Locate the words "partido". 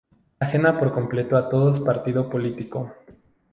1.79-2.27